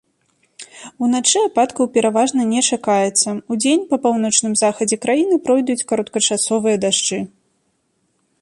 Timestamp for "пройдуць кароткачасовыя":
5.47-6.77